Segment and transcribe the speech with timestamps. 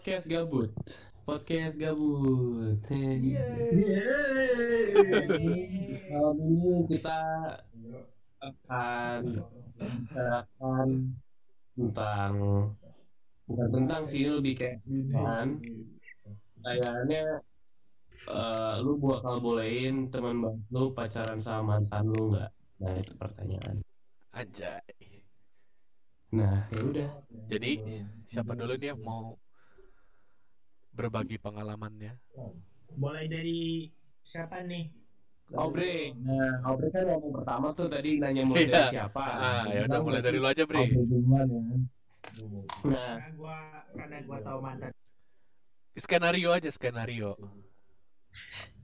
[0.00, 0.72] podcast gabut.
[1.28, 2.80] Podcast gabut.
[2.88, 3.44] Iya.
[6.08, 7.20] Malam ini kita
[8.40, 9.44] akan
[9.76, 10.88] bicarakan
[11.76, 12.32] tentang
[13.44, 14.80] bukan tentang sih lebih kayak
[15.12, 15.60] kan
[16.64, 17.44] kayaknya
[18.24, 22.50] eh, lu bakal bolehin teman lu pacaran sama mantan lu nggak?
[22.80, 23.84] Nah itu pertanyaan.
[24.32, 24.80] Anjay.
[26.32, 27.10] Nah ya udah.
[27.52, 27.84] Jadi
[28.24, 29.36] siapa dulu dia mau
[31.00, 32.12] berbagi pengalamannya?
[32.94, 33.88] Mulai dari
[34.20, 34.92] siapa nih?
[35.50, 38.92] Aubrey, nah Aubrey kan ngomong pertama tuh tadi nanya mulai dari Iya.
[38.92, 39.24] siapa.
[39.24, 40.78] Ah, ya udah mulai dari lu aja, Bre.
[40.78, 41.60] Aubrey duluan ya.
[42.86, 43.56] Nah, Karena gua
[43.90, 44.92] karena gua tahu mantan
[45.92, 47.34] Skenario aja skenario.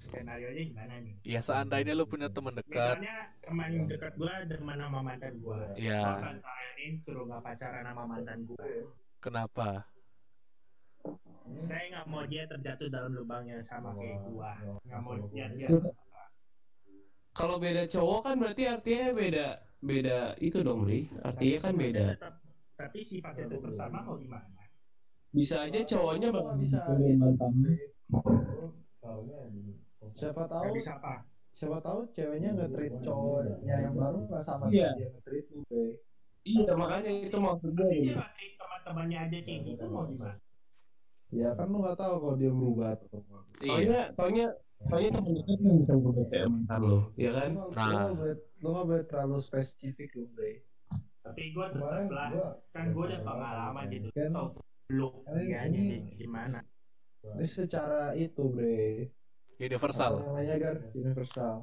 [0.03, 1.15] skenario nya gimana nih?
[1.23, 5.61] Ya seandainya lu punya teman dekat, Misalnya teman dekat gua demen sama mantan gua.
[5.79, 6.03] Ya.
[6.03, 8.65] Gua akan saranin suruh nggak pacaran sama mantan gua.
[9.23, 9.87] kenapa?
[11.57, 14.53] Saya nggak mau dia terjatuh dalam lubangnya sama kayak gua.
[14.83, 15.69] Nggak mau dia dia
[17.37, 19.47] kalau beda cowok kan berarti artinya beda
[19.85, 21.05] beda itu dong, Ri.
[21.21, 22.05] Artinya kan beda.
[22.17, 22.41] Tetap-
[22.77, 24.49] tapi sifatnya tetap sama mau gimana?
[25.37, 26.81] Bisa aja cowoknya bakal bisa
[30.17, 30.73] siapa tahu
[31.57, 34.97] siapa tahu ceweknya nggak treat cowoknya yang baru nggak sama Iya.
[34.97, 35.61] dia nggak treat lu
[36.47, 37.91] Iya, makanya itu maksud gue.
[37.91, 40.39] Tapi treat teman-temannya aja kayak gitu mau gimana?
[41.29, 43.67] Ya kan lu nggak tahu kalau dia berubah atau enggak Iya.
[43.67, 44.47] Soalnya, soalnya,
[44.83, 47.51] soalnya temen dekat yang bisa berubah kayak mantan lo, ya kan?
[47.51, 47.87] lu nggak- Nah.
[47.87, 50.51] lu nggak boleh lu nggak boleh terlalu spesifik lu be
[51.21, 52.29] Tapi gua tetap lah
[52.71, 54.09] kan gua udah pengalaman gitu.
[54.13, 56.59] Kan- Tahu sebelum Kan dia ini- gimana?
[57.27, 59.11] ini secara itu bre
[59.57, 60.13] Universal.
[60.23, 61.55] namanya gar universal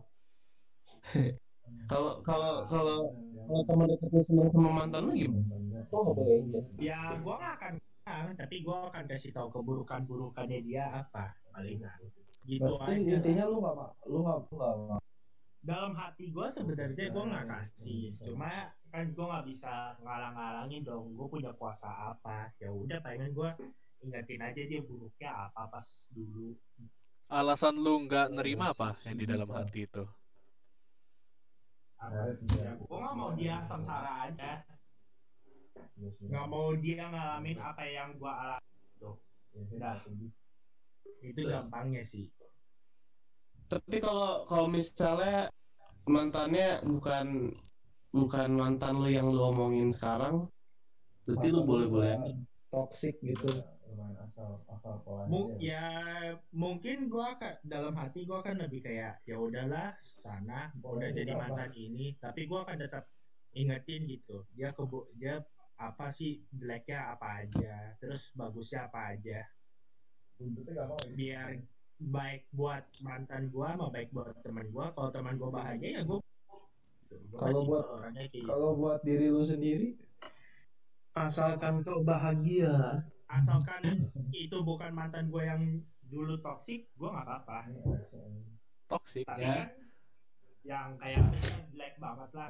[1.84, 2.98] Kalau kalau kalau
[3.40, 5.46] kalau teman dekatnya seneng sama mantan lo gimana?
[5.88, 6.74] Lo nggak boleh iya sih.
[6.78, 11.96] Ya gua nggak akan tapi gua akan kasih tahu keburukan-burukannya dia apa palingan.
[12.44, 13.16] Gitu berarti aja.
[13.24, 15.06] intinya lu nggak ma- lu nggak lu nggak ma-
[15.64, 21.16] Dalam hati gua sebenarnya gua nggak kasih, cuma kan gua nggak bisa ngalang-ngalangin dong.
[21.16, 22.52] Gua punya kuasa apa?
[22.60, 23.56] Ya udah pengen gua
[24.04, 26.60] ingetin aja dia buruknya apa pas dulu.
[27.32, 30.04] Alasan lu nggak nerima apa yang di dalam hati itu?
[31.96, 32.36] Apa?
[32.60, 34.68] Ya, gua nggak mau dia sengsara aja.
[36.00, 38.70] Nggak mau dia ngalamin apa yang gua alami.
[38.98, 39.16] Tuh.
[39.54, 40.02] Udah.
[41.24, 42.30] Itu gampangnya sih.
[43.70, 45.50] Tapi kalau kalau misalnya
[46.06, 47.56] mantannya bukan
[48.14, 50.46] bukan mantan lo yang lo omongin sekarang,
[51.26, 52.16] berarti lo boleh boleh.
[52.74, 53.54] toxic gitu
[55.30, 55.86] Mu- ya
[56.50, 61.70] mungkin gua akan dalam hati gua kan lebih kayak ya udahlah sana udah jadi mantan
[61.78, 63.06] ini tapi gua akan tetap
[63.54, 65.46] ingetin gitu dia kebu dia
[65.76, 69.42] apa sih jeleknya apa aja terus bagusnya apa aja
[71.12, 71.62] biar
[72.00, 76.20] baik buat mantan gua sama baik buat teman gua kalau teman gua bahagia ya gua
[77.04, 77.16] gitu.
[77.32, 77.88] Kalau buat-
[78.28, 78.44] gitu.
[78.44, 79.90] kalau buat diri lu sendiri
[81.14, 85.62] asalkan kau bahagia asalkan itu bukan mantan gua yang
[86.04, 87.60] dulu toksik gua nggak apa-apa
[88.86, 89.24] Toxic.
[89.26, 89.66] tapi Ya.
[90.64, 92.50] yang kayak misalnya jelek banget lah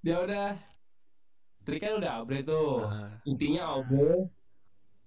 [0.00, 0.48] Ya udah.
[1.66, 2.86] Kan udah Aubrey tuh.
[2.86, 4.26] Nah, Intinya Aubrey.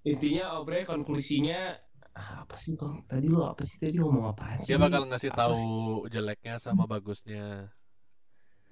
[0.05, 1.75] Intinya Aubrey konklusinya
[2.16, 4.71] ah, apa sih kok tadi lo apa sih tadi ngomong apa sih?
[4.71, 5.59] dia bakal ngasih Apa tahu
[6.07, 7.67] jeleknya sama bagusnya.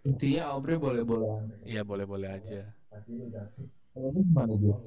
[0.05, 1.63] Intinya Aubrey boleh-boleh.
[1.65, 2.61] Iya boleh-boleh aja.
[3.93, 4.77] Kalau lu gimana juga?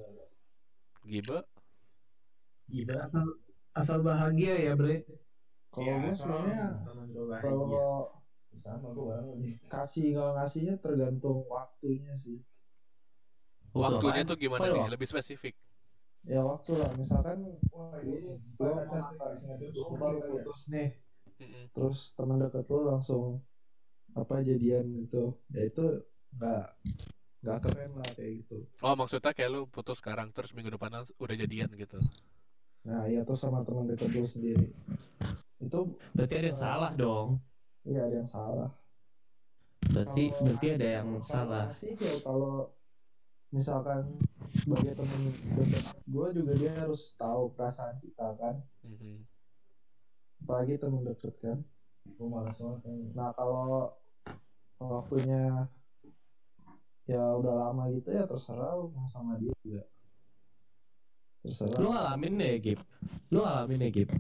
[1.06, 1.38] Giba?
[2.66, 3.26] gila asal
[3.78, 5.06] asal bahagia ya bre
[5.70, 6.66] kalau Ya, gue sebenarnya
[7.38, 8.10] kalau
[9.70, 12.40] kasih nggak ngasihnya tergantung waktunya sih
[13.76, 14.86] Waktunya tuh gimana nih?
[14.92, 15.54] Lebih spesifik.
[16.26, 17.38] ya waktu lah misalkan
[18.50, 18.72] gue
[19.94, 20.90] baru putus nih
[21.70, 23.38] terus teman dekat lu langsung
[24.18, 26.02] apa jadian gitu ya itu
[26.34, 26.66] nggak
[27.46, 31.36] nggak keren lah kayak gitu Oh maksudnya kayak lu putus sekarang terus minggu depan udah
[31.38, 31.94] jadian gitu.
[32.82, 34.74] nah ya terus sama teman dekat lu sendiri
[35.62, 35.78] itu
[36.10, 37.38] Berarti ada yang salah dong.
[37.86, 38.70] ya ada yang salah
[39.86, 41.64] Berarti Kalau berarti ada yang salah.
[41.70, 42.74] ya kalau
[43.56, 44.04] misalkan
[44.60, 45.64] sebagai teman dekat
[46.04, 49.24] gue juga dia harus tahu perasaan kita kan Mhm.
[50.44, 51.58] apalagi teman dekat kan
[53.16, 53.96] nah kalau
[54.76, 55.64] waktunya
[57.08, 59.82] ya udah lama gitu ya terserah lu mau sama dia juga
[61.40, 62.80] terserah Lu ngalamin ya, Gip?
[63.30, 64.10] Lu ngalamin ya, Gip?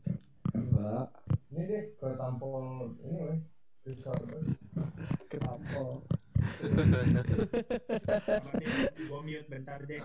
[0.54, 1.06] enggak
[1.50, 3.38] Ini deh ke tampol ini weh.
[3.86, 4.18] Resort
[8.56, 8.72] deh,
[9.06, 10.02] gua mute bentar deh.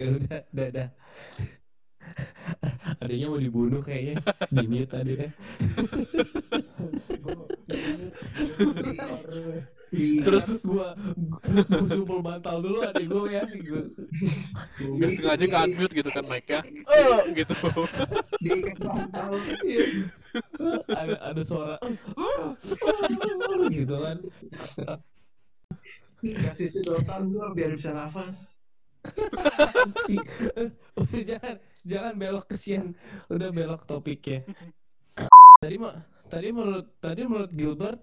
[0.00, 0.88] Ya udah dadah
[3.00, 4.20] adanya mau dibunuh kayaknya.
[4.52, 5.30] Di mute tadi ya
[9.94, 13.82] Terus- gua gua sumpul bantal dulu adik gua ya gua,
[14.76, 16.60] Nggak sengaja ke unmute gitu kan mic-nya.
[16.84, 17.54] Eh gitu.
[18.38, 19.30] Diikat bantal.
[19.62, 19.84] Iya.
[20.90, 21.78] ada ada suara
[23.70, 24.18] gitu kan
[26.24, 28.50] Kasih sedotan gua biar bisa nafas.
[30.96, 32.96] udah jangan jangan belok kesian
[33.28, 34.40] udah belok topiknya
[35.60, 38.00] tadi mah tadi menurut tadi menurut Gilbert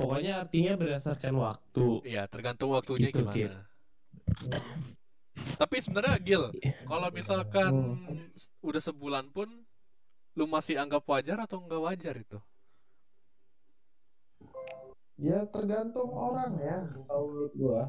[0.00, 3.52] pokoknya artinya berdasarkan waktu Iya, tergantung waktunya Gitu, Gil.
[3.52, 3.60] gimana.
[5.56, 6.44] Tapi sebenarnya Gil,
[6.84, 7.72] kalau misalkan
[8.60, 9.48] udah sebulan pun
[10.32, 12.38] lu masih anggap wajar atau enggak wajar itu?
[15.20, 17.82] Ya tergantung orang ya, kalau menurut gua.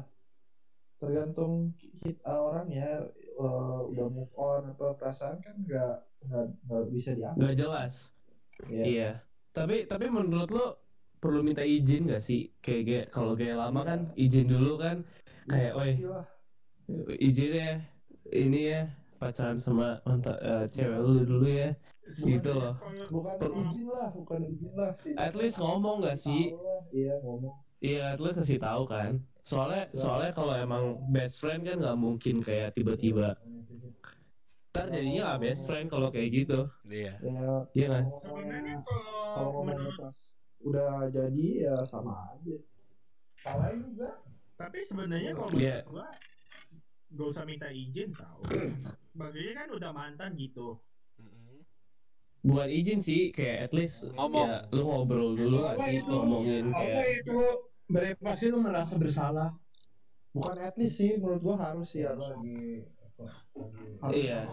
[1.00, 5.94] Tergantung kita orang ya, eh, udah move on apa perasaan kan nggak
[6.68, 7.38] nggak bisa dianggap.
[7.40, 7.94] nggak jelas
[8.70, 8.84] Ya.
[8.86, 9.10] iya
[9.50, 10.78] tapi tapi menurut lo
[11.22, 15.06] perlu minta izin gak sih kayak kayak kalau kayak lama kan izin dulu kan
[15.46, 15.92] kayak oi
[17.22, 17.72] izin ya
[18.34, 18.80] ini ya
[19.22, 21.70] pacaran sama mantan eh, cewek lu dulu ya
[22.18, 22.74] gitu loh
[23.14, 25.14] bukan Per- izin lah, bukan izin lah sih.
[25.14, 26.50] at least ngomong gak sih
[26.92, 27.56] Iya ngomong.
[27.82, 29.18] Iya, at least kasih tahu kan.
[29.42, 33.34] Soalnya soalnya kalau emang best friend kan nggak mungkin kayak tiba-tiba.
[34.70, 36.68] Ntar jadinya nggak best friend kalau kayak gitu.
[36.86, 37.16] Iya.
[37.24, 38.12] Ya Iya?
[38.20, 38.84] Sebenarnya
[39.34, 39.96] kalau menurut
[40.62, 42.56] udah jadi ya sama aja.
[43.42, 44.22] Salah juga.
[44.54, 45.82] tapi sebenarnya kalau Iya.
[45.82, 46.08] menurut gua
[47.12, 48.38] gak usah minta izin tau
[49.12, 50.78] maksudnya kan udah mantan gitu.
[52.42, 54.50] Bukan izin sih, kayak at least Ngomong.
[54.50, 56.10] Ya, lu ngobrol dulu Apa sih itu?
[56.10, 57.38] ngomongin Apa kayak itu?
[57.86, 59.54] Berarti pasti lu merasa bersalah.
[60.34, 62.18] Bukan at least sih, menurut gua harus harus.
[62.18, 62.82] lagi.
[64.10, 64.50] Iya.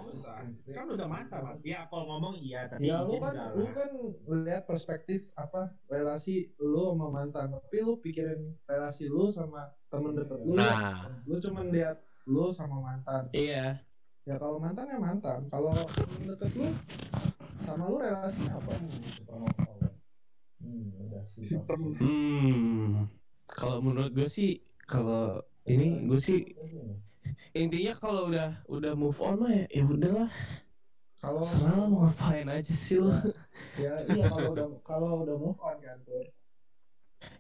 [0.69, 3.89] Kan udah mantan ya kalau ngomong iya tapi Ya lu kan lu kan
[4.45, 10.39] lihat perspektif apa relasi lu sama mantan, tapi lu pikirin relasi lu sama temen deket
[10.45, 10.53] lu.
[10.53, 11.97] Nah, Lu cuman lihat
[12.29, 13.23] lu sama mantan.
[13.33, 13.81] iya.
[14.29, 15.39] Ya kalau mantan ya mantan.
[15.49, 16.67] Kalau temen deket lu
[17.65, 18.73] sama lu relasinya apa?
[20.59, 21.45] hmm udah sih
[21.99, 23.07] Hmm.
[23.49, 26.39] Kalau menurut gue sih, kalau ini gue sih
[27.53, 30.29] intinya kalau udah udah move on mah ya, ya udahlah.
[31.19, 33.11] Kalau Serah mau ngapain aja sih lo.
[33.83, 36.31] ya iya kalau udah kalau udah move on kan tuh.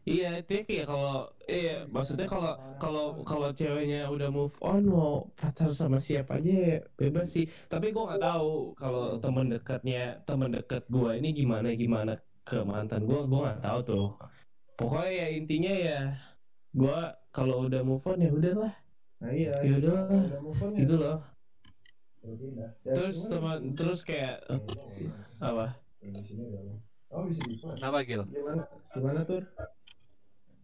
[0.03, 1.11] Iya, itu kayak kalau
[1.47, 2.51] iya maksudnya kalau
[2.81, 7.45] kalau kalau ceweknya udah move on mau pacar sama siapa aja ya bebas sih.
[7.71, 12.11] Tapi gua nggak tahu kalau teman dekatnya teman dekat gua ini gimana gimana
[12.43, 14.05] ke mantan gua gua nggak tahu tuh.
[14.77, 15.97] Pokoknya ya intinya ya
[16.75, 18.73] gua kalau udah move on ya udahlah.
[19.19, 19.51] Nah iya.
[19.61, 20.07] Ya udahlah.
[20.07, 20.79] kalau udah move on ya.
[20.79, 21.17] Gitu loh.
[22.19, 24.43] udah ya Terus teman terus kayak
[25.39, 25.75] apa?
[25.99, 26.63] di sini udah
[27.11, 28.23] oh bisa kenapa Gil?
[28.27, 29.41] gimana gimana tuh?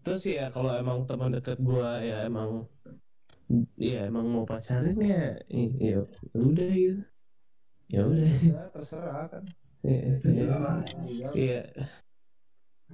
[0.04, 2.68] Terus ya kalau emang teman dekat gua ya emang
[3.76, 5.40] ya emang mau pacarin ya
[5.80, 6.00] ya
[6.34, 7.02] udah gitu.
[7.88, 8.30] Ya udah.
[8.42, 9.44] Ya terserah kan.
[9.82, 10.82] Iya, Terserah.
[11.06, 11.62] iya, iya.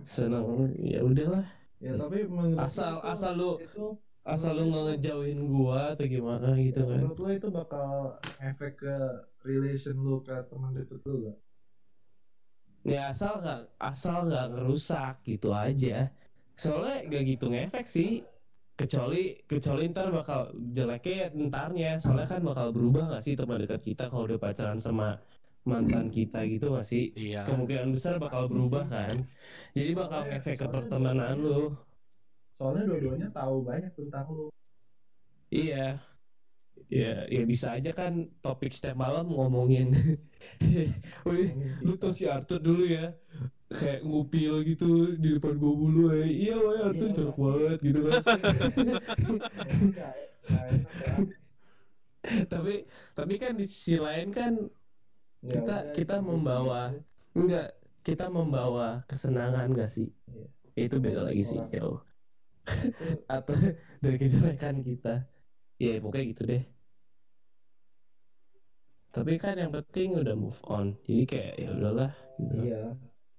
[0.04, 1.44] seneng ya udahlah
[1.80, 2.24] Ya tapi
[2.58, 3.86] asal itu- asal lu itu
[4.22, 7.02] asal lu nggak ngejauhin gua atau gimana gitu kan?
[7.02, 7.90] Menurut lu itu bakal
[8.38, 8.98] efek ke
[9.42, 11.40] relation lu ke teman deket lu gak?
[12.82, 16.10] ya asal nggak asal nggak ngerusak gitu aja.
[16.58, 18.12] Soalnya gak gitu ngefek sih.
[18.78, 21.92] Kecuali kecuali ntar bakal jeleknya ya ntarnya.
[22.02, 25.22] Soalnya kan bakal berubah gak sih teman dekat kita kalau udah pacaran sama
[25.66, 27.14] mantan kita gitu gak sih?
[27.14, 27.46] Iya.
[27.46, 29.30] kemungkinan besar bakal berubah kan?
[29.78, 31.78] Jadi bakal ngefek ke pertemanan lu
[32.62, 34.54] Soalnya dua-duanya tahu banyak tentang lu.
[35.50, 35.98] Iya.
[36.94, 39.98] Ya, ya bisa aja kan topik setiap malam ngomongin.
[41.30, 41.50] Wih,
[41.82, 43.18] lu tau si Arthur dulu ya?
[43.74, 46.30] Kayak ngupil gitu di depan gua mulu ya.
[46.30, 48.22] Iya, woy, Arthur Iya, jorok banget gitu kan.
[50.52, 52.46] Ya.
[52.46, 52.86] tapi
[53.18, 54.54] tapi kan di sisi lain kan
[55.42, 56.94] Ya kita udah, kita membawa
[57.34, 57.74] enggak
[58.06, 60.14] kita membawa kesenangan gak sih?
[60.30, 60.46] Iya.
[60.86, 62.02] Itu beda lagi sih, jauh.
[63.36, 63.56] Atau
[64.04, 65.26] dari kejelekan kita.
[65.82, 66.64] Ya, pokoknya gitu deh.
[69.12, 70.96] Tapi kan yang penting udah move on.
[71.04, 72.56] Jadi kayak ya udahlah gitu.
[72.64, 72.84] Iya.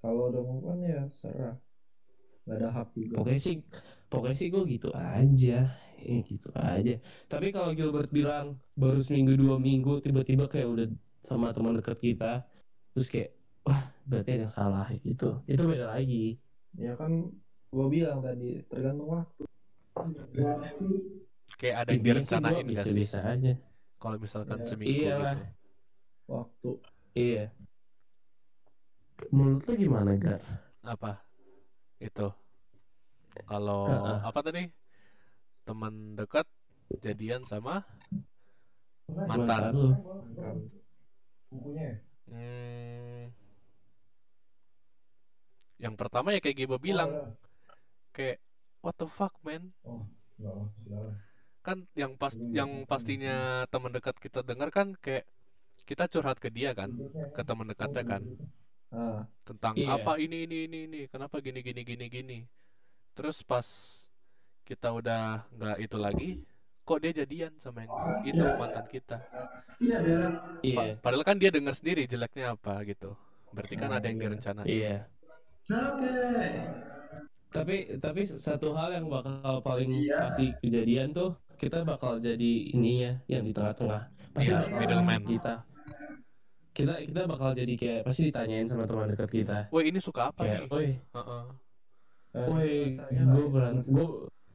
[0.05, 1.57] Kalau udah move on ya serah.
[2.45, 3.15] Gak ada hak juga.
[3.23, 3.57] Pokoknya sih
[4.13, 5.59] pokoknya sih gue gitu aja.
[6.03, 6.95] Ya gitu aja.
[7.31, 10.87] Tapi kalau Gilbert bilang baru seminggu dua minggu tiba-tiba kayak udah
[11.23, 12.43] sama teman dekat kita
[12.93, 15.41] terus kayak wah berarti ada yang salah gitu.
[15.49, 16.37] Itu beda lagi.
[16.77, 17.33] Ya kan
[17.73, 19.43] gue bilang tadi tergantung waktu.
[21.57, 22.93] Kayak ada yang direncanain gak sih?
[22.93, 23.53] bisa-bisa aja.
[23.97, 24.69] Kalau misalkan Iya.
[24.69, 25.41] seminggu Iya gitu.
[26.29, 26.71] waktu
[27.13, 27.45] Iya.
[29.33, 30.43] Menurut lu gimana, Gar?
[30.85, 31.13] Apa?
[31.97, 32.29] Itu.
[33.49, 34.19] Kalau Heeh.
[34.21, 34.65] apa tadi?
[35.65, 36.45] Teman dekat
[37.01, 37.87] jadian sama
[39.09, 39.73] Mantan mantan.
[39.73, 39.91] lu.
[41.53, 41.97] bukunya ya?
[42.33, 43.29] Hmm,
[45.77, 47.42] yang pertama ya kayak Gibo bilang Oh, ada.
[48.13, 48.39] Kayak
[48.81, 49.73] what the fuck man
[50.37, 51.13] Nggak, masalah.
[51.63, 53.37] kan yang pas yang pastinya
[53.69, 55.25] teman dekat kita dengar kan kayak
[55.83, 56.91] kita curhat ke dia kan
[57.31, 58.23] ke teman dekatnya kan
[58.91, 59.97] ah tentang Iya.
[59.97, 62.39] apa ini ini ini ini kenapa gini gini gini gini
[63.13, 63.65] terus pas
[64.63, 66.31] kita udah nggak itu lagi
[66.83, 67.93] kok dia jadian sama yang
[68.23, 69.19] itu mantan kita
[69.79, 69.99] Iya.
[70.61, 70.77] Iya.
[70.77, 73.15] Pa- padahal kan dia dengar sendiri jeleknya apa gitu
[73.51, 74.97] berarti kan ada yang direncanain Iya.
[75.65, 76.11] Oke.
[77.53, 80.19] Tapi tapi satu hal yang bakal paling Iya.
[80.27, 84.09] pasti kejadian tuh kita bakal jadi ininya yang di tengah-tengah.
[84.33, 85.21] Pasti bakal middleman.
[85.29, 85.55] kita.
[86.73, 89.59] Kita kita bakal jadi kayak pasti ditanyain sama teman dekat kita.
[89.69, 91.45] woi ini suka apa Kayak, nih "Woi, Heeh.
[92.33, 92.73] Eh, woi,
[93.13, 94.09] gue berantem, gue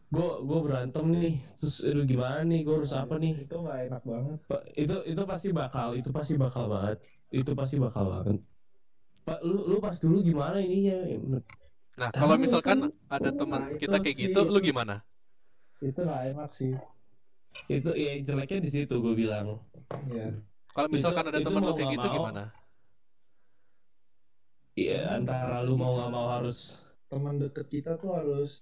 [0.09, 1.33] gue gue berantem nih.
[1.61, 2.59] Terus lu gimana nih?
[2.65, 6.33] Gue harus apa nih?" itu nggak enak banget Pak, itu itu pasti bakal, itu pasti
[6.33, 6.97] bakal banget.
[7.29, 8.41] Itu pasti bakal banget.
[9.21, 10.97] Pak, lu lu pas dulu gimana ininya?
[11.97, 12.91] Nah kalau misalkan kan.
[13.09, 14.95] ada Nah, teman itu kita kayak sih, gitu lu itu- gimana
[15.79, 16.73] itu nggak enak sih
[17.65, 19.57] Itu ya jeleknya di situ gue bilang.
[20.07, 20.29] ya
[20.69, 22.15] kalau misalkan Itu- ada itu teman lu kayak gitu mau.
[22.15, 22.43] gimana
[24.77, 28.61] Iya, antara lu mau nggak mau harus teman deket kita tuh harus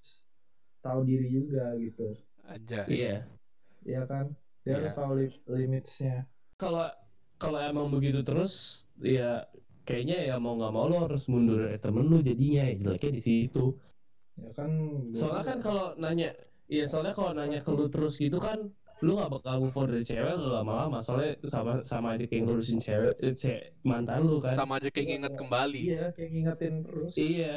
[0.80, 2.08] tahu diri juga gitu
[2.46, 3.26] aja iya.
[3.84, 4.32] ya kan
[4.64, 4.96] dia harus Iya.
[4.96, 6.24] tahu li- limitsnya
[6.56, 6.88] kalau
[7.36, 9.44] kalau emang begitu terus ya
[9.86, 13.22] kayaknya ya mau nggak mau lo harus mundur dari temen lu jadinya ya jeleknya di
[13.22, 13.66] situ.
[14.36, 14.70] Ya kan
[15.16, 16.36] soalnya kan kalau nanya
[16.68, 18.68] iya soalnya kalau nanya ke lu terus gitu kan
[19.04, 21.00] lu nggak bakal move on dari cewek lu lama-lama.
[21.00, 24.58] Soalnya sama sama aja kayak ngurusin cewek eh, ce- mantan lu kan.
[24.58, 25.82] Sama aja kayak nginget kembali.
[25.86, 27.12] iya kayak ngingetin terus.
[27.16, 27.54] Iya.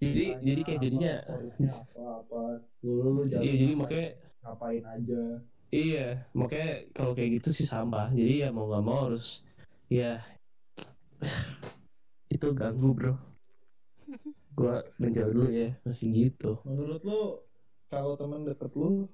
[0.00, 2.40] Jadi Tanya jadi kayak jadinya favoritnya apa apa
[2.80, 4.08] dulu lu jalan iya jadi ngapain- makanya
[4.40, 5.22] ngapain aja.
[5.70, 8.08] Iya makanya kalau kayak gitu sih sampah.
[8.10, 9.44] Jadi ya mau nggak mau harus
[9.92, 10.18] ya
[12.40, 13.14] itu ganggu bro.
[14.56, 16.56] Gua menjauh dulu ya masih gitu.
[16.64, 17.20] Menurut lu
[17.92, 19.04] kalau teman deket lu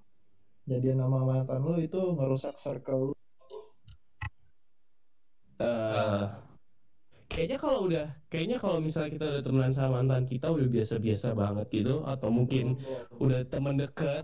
[0.71, 3.15] jadian nama mantan lu itu ngerusak circle lu?
[5.59, 6.27] Eh
[7.27, 11.67] kayaknya kalau udah kayaknya kalau misalnya kita udah temenan sama mantan kita udah biasa-biasa banget
[11.83, 12.79] gitu atau mungkin
[13.19, 14.23] udah teman deket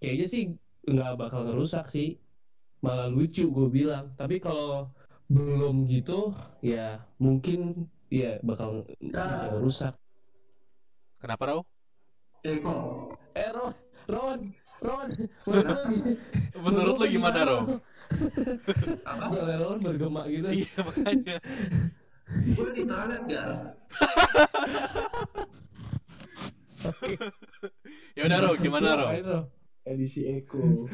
[0.00, 0.42] kayaknya sih
[0.88, 2.16] nggak bakal ngerusak sih.
[2.80, 4.16] Malah lucu gue bilang.
[4.16, 4.88] Tapi kalau
[5.28, 6.32] belum gitu
[6.64, 9.94] ya mungkin ya bakal bisa ngerusak
[11.16, 11.60] kenapa Rau?
[12.42, 13.06] Eko.
[13.32, 13.74] eh Ron
[14.08, 14.40] Ron
[14.80, 15.08] Ron
[16.58, 17.60] menurut lu gimana Rau?
[19.04, 19.24] Apa?
[19.28, 21.36] soalnya Ron bergema gitu iya makanya
[22.30, 23.46] Gue di toilet gak?
[28.16, 29.46] ya udah Rau gimana Ron?
[29.84, 30.88] edisi Eko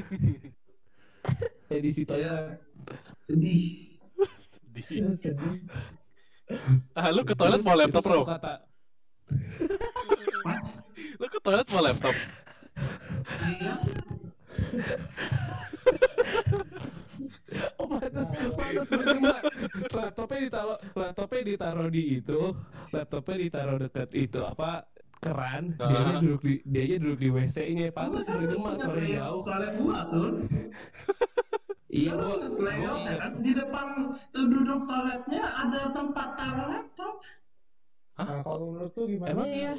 [1.69, 2.61] edisi toilet
[3.23, 3.99] Sedih.
[4.71, 4.85] Di-
[5.17, 5.67] sedih
[6.99, 8.55] ah lu ke toilet mau laptop kata
[11.21, 12.15] lu ke toilet mau laptop?
[17.81, 19.35] Oh pantas, pantas bergema.
[19.89, 22.41] Laptopnya ditaruh, laptopnya ditaruh di itu,
[22.93, 24.85] laptopnya ditaruh dekat itu apa
[25.23, 25.73] keran.
[25.79, 26.21] Dia Ah.
[26.21, 27.89] duduk di, dia aja duduk di WC-nya.
[27.95, 29.43] Pantas bergema suara jauh.
[29.47, 30.31] Toilet gua tuh.
[31.97, 33.17] Iya, Lu gua, ke gua toilet ya ingat.
[33.17, 33.33] kan?
[33.41, 33.87] Di depan
[34.29, 37.15] tuh duduk toiletnya ada tempat taruh laptop.
[38.17, 39.73] nah kalau menurut lu gimana Emang iya?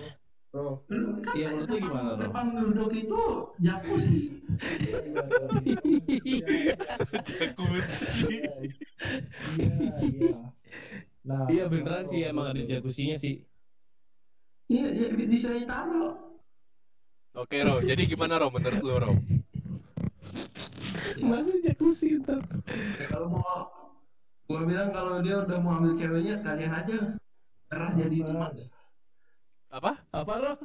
[0.48, 2.24] bro Lu kan Iya, menurut depan- gimana, Bro?
[2.24, 3.22] Depan duduk itu
[3.60, 4.22] jacuzzi.
[7.20, 8.38] Jacuzzi.
[9.58, 10.38] iya iya
[11.22, 13.44] nah Iya beneran sih emang ada jacuzzinya sih.
[14.68, 16.16] Iya, iya bisa ditaruh.
[17.34, 19.14] Oke Rau, jadi gimana Rau menurut lu Rau?
[21.24, 22.42] Masa jacuzzi ntar?
[23.00, 23.72] Ya, kalau mau
[24.48, 27.16] gua bilang kalau dia udah mau ambil ceweknya sekalian aja
[27.68, 28.52] terah jadi teman.
[29.68, 29.92] Apa?
[30.16, 30.58] Apa roh?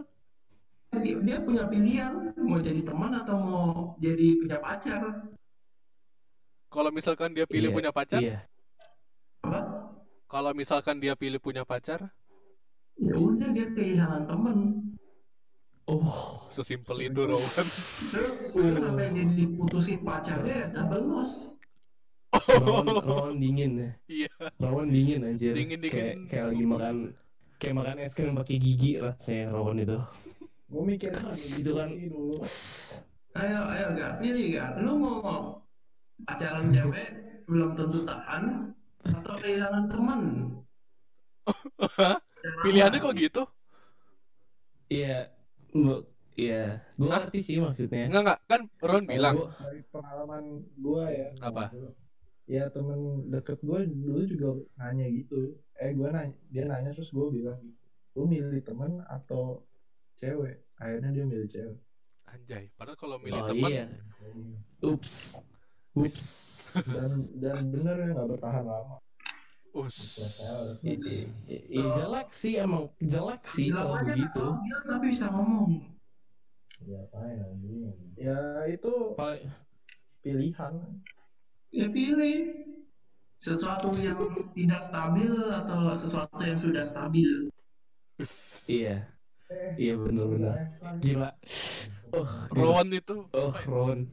[1.03, 5.03] Dia, dia punya pilihan mau jadi teman atau mau jadi punya pacar.
[6.73, 8.21] Kalau misalkan dia pilih Iya, punya pacar?
[8.21, 8.39] Iya.
[9.45, 9.61] Apa?
[10.29, 12.09] Kalau misalkan dia pilih punya pacar?
[12.97, 14.57] Ya udah dia kehilangan teman.
[15.93, 17.69] Oh, Sesimpel itu Rau kan.
[18.17, 21.53] Terus sampai dia diputusin pacarnya double loss.
[22.33, 23.91] rawan, rawan dingin ya.
[24.09, 24.33] Iya.
[24.57, 25.53] Rawan dingin anjir.
[25.53, 25.93] Dingin, dingin.
[25.93, 26.97] Kayak, kayak lagi makan
[27.61, 30.01] kayak makan es krim pakai gigi rasanya rawan itu.
[30.73, 31.93] gue mikir gitu kan.
[31.93, 32.33] dulu
[33.37, 34.81] Ayo, ayo gak pilih gak.
[34.81, 35.61] Lu mau
[36.25, 37.09] pacaran cewek
[37.45, 38.73] belum tentu tahan
[39.05, 40.21] atau kehilangan teman.
[42.65, 43.43] Pilihannya kok gitu?
[44.89, 45.29] Iya,
[46.35, 47.25] iya, gue Hah?
[47.25, 48.09] ngerti sih maksudnya.
[48.09, 51.65] Enggak enggak kan Ron bilang Gua- dari pengalaman gue ya apa?
[52.45, 52.99] ya temen
[53.29, 57.79] deket gue dulu juga nanya gitu eh gue nanya dia nanya terus gue bilang gitu
[58.13, 59.63] lu milih temen atau
[60.17, 61.79] cewek akhirnya dia milih cewek
[62.27, 63.87] Anjay, padahal kalau milih Oh teman iya.
[64.83, 65.39] Ups.
[65.93, 66.25] Ups.
[66.83, 68.97] dan dan bener ya nggak bertahan lama
[69.75, 69.97] us.
[70.83, 74.45] I- i- i- i- jelek sih emang jelek sih kalau begitu.
[74.45, 75.89] gila tapi bisa ngomong.
[78.17, 79.51] ya itu Paling-
[80.21, 80.75] pilihan
[81.73, 82.53] Ya pilih
[83.39, 84.21] sesuatu yang
[84.53, 87.49] tidak stabil atau sesuatu yang sudah stabil.
[88.21, 88.61] Us.
[88.69, 89.09] Iya,
[89.75, 90.77] iya benar-benar.
[91.01, 91.33] Gila.
[92.13, 92.29] Oh.
[92.53, 94.05] Rowan itu Oh, Ron.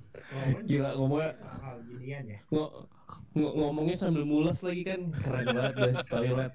[0.64, 2.88] Gila ngomongnya hal ginian ya ngo-
[3.34, 6.54] ngo- ngomongnya sambil mules lagi kan keren banget deh toilet.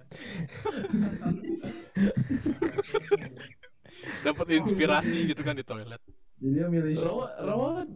[4.23, 6.01] dapat inspirasi gitu kan di toilet.
[6.41, 7.87] jadi dia milih Rawan, Rawan.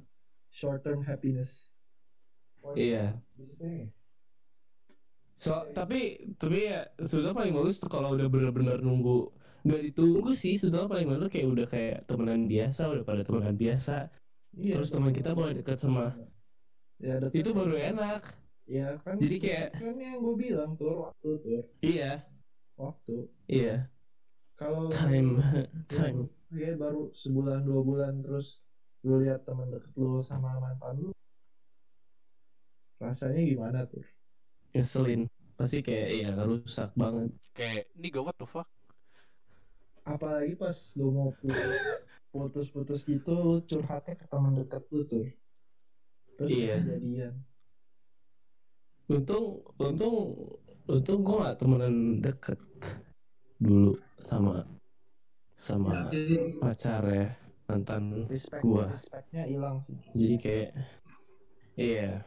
[0.49, 1.75] short term happiness
[2.75, 3.15] Iya.
[5.38, 9.31] So, tapi tapi ya sudah paling bagus tuh kalau udah benar-benar nunggu
[9.62, 14.11] nggak ditunggu sih sudah paling benar kayak udah kayak temenan biasa udah pada temenan biasa
[14.59, 16.15] iya terus teman kita mulai dekat sama
[16.99, 18.23] ya itu baru enak
[18.69, 22.21] ya kan Jadi kayak- kan yang gue bilang tuh waktu tuh iya.
[22.77, 23.27] Waktu.
[23.49, 23.89] Iya.
[24.55, 25.41] Kalau time
[25.91, 26.29] time.
[26.53, 28.61] Ya baru sebulan dua bulan terus
[29.03, 31.11] lu lihat teman deket lu sama mantan lu
[32.99, 34.05] rasanya gimana tuh
[34.71, 35.27] ngeselin.
[35.55, 37.35] Pasti kayak iya rusak banget.
[37.51, 38.69] Kayak ini gak what the fuck?
[40.05, 41.53] apalagi pas lu mau pu-
[42.33, 45.29] putus-putus gitu lu curhatnya ke teman deket lu tuh
[46.33, 46.81] terus Iya.
[46.81, 47.35] kejadian
[49.09, 49.44] untung
[49.81, 50.14] untung
[50.88, 51.94] untung gue gak temenan
[52.25, 52.61] deket
[53.59, 54.64] dulu sama
[55.59, 57.27] sama Jadi pacar ya
[57.68, 58.87] mantan respect Gua.
[58.88, 59.97] respectnya hilang sih.
[60.14, 60.71] Jadi kayak
[61.77, 62.23] iya.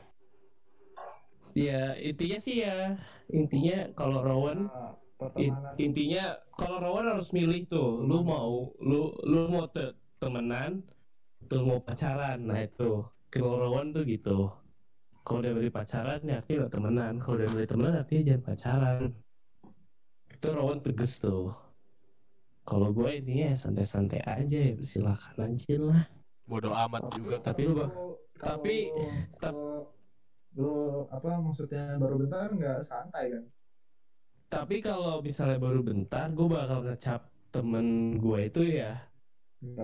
[1.52, 2.96] Ya intinya sih ya
[3.32, 4.96] intinya kalau Rowan Nah,
[5.38, 6.24] in- intinya
[6.58, 10.82] kalau Rowan harus milih tuh lu mau lu lu mau te- temenan
[11.44, 13.04] atau mau pacaran nah itu.
[13.32, 14.61] Kalau Rowan tuh gitu
[15.22, 17.14] kalau dia milih pacaran ya artinya temenan.
[17.22, 19.02] Kalau dia milih temenan artinya jangan pacaran.
[20.34, 21.54] Itu Rowan tegas tuh.
[22.66, 26.04] Kalau gue intinya ya santai-santai aja ya silakan aja lah.
[26.46, 27.38] Bodoh amat juga.
[27.42, 27.86] Tapi lu
[28.38, 28.90] tapi-
[29.38, 29.94] kalau
[30.58, 33.44] lu apa maksudnya baru bentar nggak santai kan?
[34.52, 39.00] Tapi kalau misalnya baru bentar gue bakal ngecap temen gue itu ya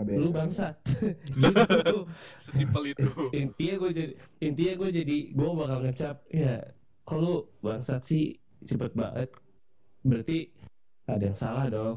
[0.07, 0.73] lu bangsat.
[2.43, 3.05] Sesimpel itu.
[3.31, 6.65] intinya gue jadi intinya gue jadi gue bakal ngecap ya
[7.03, 8.35] kalau bangsat sih
[8.65, 9.29] cepet banget.
[10.01, 10.49] Berarti
[11.05, 11.95] ada yang salah dong.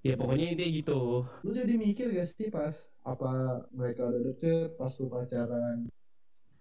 [0.00, 1.26] Ya pokoknya intinya gitu.
[1.42, 3.30] Lu jadi mikir gak sih pas apa
[3.70, 5.90] mereka udah deket pas lu pacaran?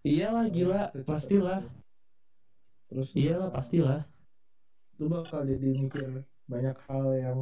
[0.02, 1.62] Iyalah gila Secepat pastilah.
[2.86, 4.02] terus iyalah bakal- pastilah.
[4.96, 6.10] lu bakal jadi mikir
[6.46, 7.40] banyak hal yang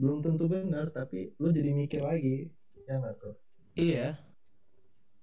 [0.00, 2.48] belum tentu benar tapi lu jadi mikir lagi.
[2.88, 3.36] Ya nggak tuh
[3.76, 4.16] iya.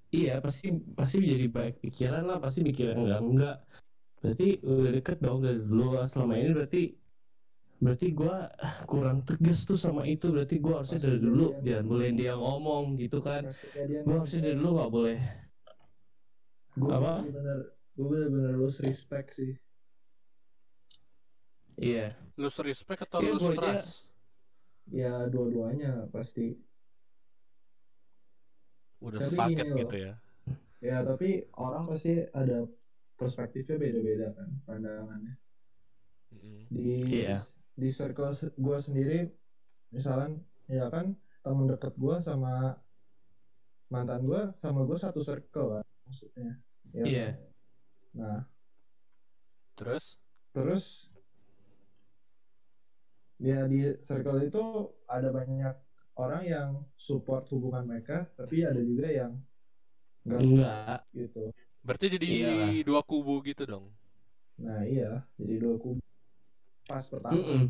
[0.08, 3.58] Iya pasti pasti jadi baik pikiran lah pasti mikir enggak enggak
[4.24, 6.00] berarti udah deket dong dari dulu.
[6.08, 6.84] Selama ini berarti
[7.78, 8.50] berarti gua
[8.88, 10.32] kurang tegas tuh sama itu.
[10.32, 13.52] Berarti gua harusnya dari dulu jangan boleh dia ngomong gitu kan.
[14.08, 15.20] Gua harusnya dari dulu nggak boleh.
[16.78, 17.26] Gue apa?
[17.26, 17.60] bener
[17.98, 19.58] gue bener-bener lose respect sih.
[21.78, 22.14] Iya.
[22.38, 24.07] Lose respect atau Iya, lose gua aja- trust?
[24.90, 26.56] Ya dua-duanya pasti
[28.98, 29.78] Udah Tapi sepaket gini loh.
[29.84, 30.14] gitu ya.
[30.80, 32.66] ya tapi orang pasti ada
[33.14, 35.34] perspektifnya beda-beda kan pandangannya
[36.68, 37.42] di Iya.
[37.74, 39.20] di circle gue sendiri
[39.90, 42.78] misalkan ya kan temen deket gue sama
[43.88, 46.58] mantan gue sama gue satu circle lah maksudnya
[46.92, 47.28] ya Iya.
[47.28, 47.36] kan?
[48.14, 48.40] nah
[49.76, 50.18] Terus?
[50.52, 51.14] terus
[53.38, 54.64] ya di circle itu
[55.06, 55.76] ada banyak
[56.18, 59.32] orang yang support hubungan mereka tapi ada juga yang
[60.26, 61.00] enggak enggak.
[61.14, 61.44] gitu.
[61.86, 62.72] Berarti jadi Iyalah.
[62.84, 63.86] dua kubu gitu dong.
[64.58, 65.22] nah iya.
[65.38, 66.02] Jadi dua kubu.
[66.90, 67.38] Pas pertama.
[67.38, 67.64] Mm-mm.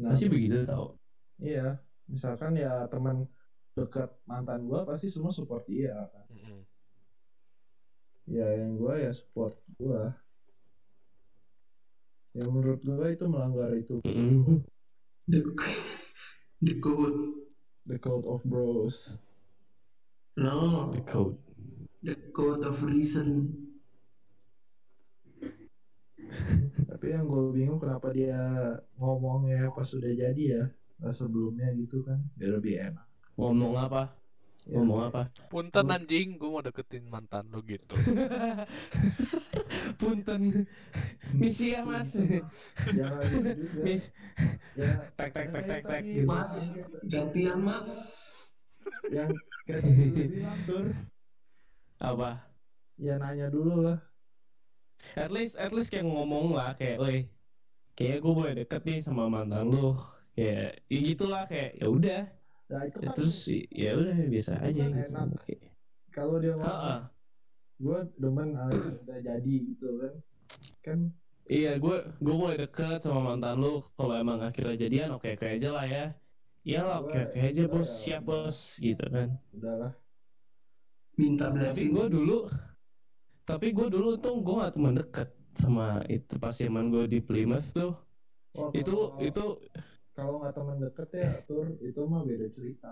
[0.00, 0.96] nah pasti begitu tau.
[1.42, 1.76] iya.
[2.06, 3.26] Misalkan ya teman
[3.74, 6.26] dekat mantan gua pasti semua support dia kan.
[6.30, 6.60] Mm-mm.
[8.30, 10.14] ya yang gua ya support gua
[12.30, 14.62] ya menurut gue itu melanggar itu mm-hmm.
[15.26, 15.40] the
[16.62, 17.40] the code.
[17.88, 19.16] The code of bros.
[20.36, 20.92] No.
[20.94, 21.36] The code.
[22.04, 23.56] The code of reason.
[26.86, 28.38] Tapi yang gue bingung kenapa dia
[29.00, 30.64] ngomongnya pas sudah jadi ya
[31.00, 33.06] nah sebelumnya gitu kan biar lebih enak.
[33.40, 34.12] Ngomong apa?
[34.68, 35.22] Ngomong apa?
[35.48, 37.96] Punten anjing, gue mau deketin mantan lo gitu.
[40.00, 40.68] punten.
[41.32, 42.18] Misi ya mas.
[42.92, 43.82] Jangan gitu juga.
[43.86, 44.04] mis
[44.76, 46.02] Ya, tek tek tek tek tek.
[46.24, 46.72] Mas,
[47.08, 47.90] gantian mas.
[49.10, 49.30] yang
[50.08, 50.58] bilang
[52.00, 52.30] apa?
[52.96, 54.00] Ya nanya dulu lah.
[55.16, 57.18] at least at least kayak ngomong lah kayak woi
[57.96, 59.96] kayak gue boleh deket nih sama mantan lu.
[60.32, 62.20] Kayak ya gitulah kayak ya udah
[62.70, 63.36] Nah itu Ya, kan terus
[63.68, 65.28] ya udah biasa Itu aja kan gitu enak.
[66.10, 66.96] Kalau dia "Ha-ha."
[67.80, 70.14] gue demen ah, udah jadi gitu kan.
[70.80, 70.98] Kan
[71.46, 75.68] iya gue gue boleh deket sama mantan lu kalau emang akhirnya jadian oke oke aja
[75.70, 76.04] lah ya
[76.60, 79.92] Iyalah oke oke aja bos ya- siap bos gitu kan udahlah.
[81.16, 81.90] Minta tapi blessing.
[81.90, 82.38] gue dulu
[83.42, 87.72] tapi gue dulu tuh gue gak teman deket sama itu pas zaman gue di Plymouth
[87.72, 87.96] tuh
[88.52, 89.44] Oh, itu kalau- itu
[90.16, 92.90] kalau nggak teman deket ya tur itu mah beda cerita.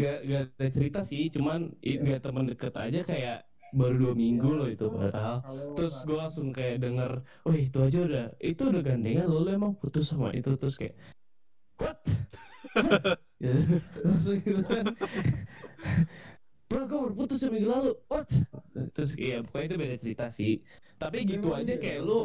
[0.00, 3.36] gak gak ada cerita sih cuman i- gak teman deket aja kayak
[3.78, 5.36] baru dua minggu Ya, loh itu padahal.
[5.76, 7.10] terus gue langsung kayak denger
[7.44, 10.50] wah itu aja udah itu udah gandengan lo lo emang putus sama itu.
[10.60, 10.94] Terus kayak
[11.80, 11.98] what?
[13.38, 13.54] Ya,
[14.02, 14.98] langsung gitu kan.
[16.68, 18.28] Bro gue baru putus seminggu lalu what?
[18.94, 20.52] Terus iya pokoknya itu beda cerita sih.
[21.00, 22.20] Tapi gitu aja iya, kayak lu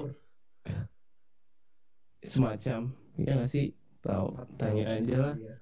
[2.24, 2.82] semacam
[3.16, 3.66] ya gak sih
[4.00, 5.54] tahu tanya aja lah Iya.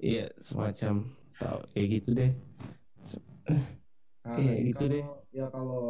[0.00, 0.94] iya semacam
[1.36, 2.32] tahu kayak gitu deh
[4.20, 5.04] Nah, Iya, ini gitu kalau- deh.
[5.32, 5.82] Ya kalau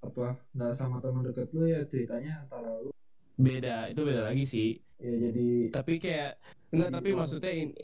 [0.00, 2.90] apa nggak sama teman deket lu ya ceritanya antara lu
[3.34, 6.38] beda itu beda lagi sih ya jadi tapi kayak
[6.70, 7.76] enggak tapi orang- maksudnya in-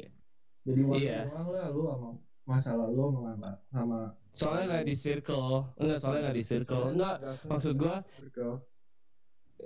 [0.63, 1.21] jadi waktu Iya.
[1.27, 2.09] lah lu sama
[2.45, 3.99] masa lalu sama mantan sama
[4.31, 8.55] soalnya nggak di circle enggak soalnya nggak di circle enggak maksud gua circle.